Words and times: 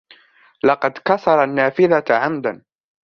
لقد 0.63 0.91
كسر 0.91 1.43
النافذة 1.43 2.03
عمداً. 2.09 2.61